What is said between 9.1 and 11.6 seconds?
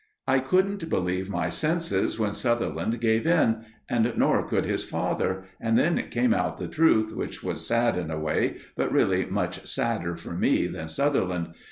much sadder for me than Sutherland.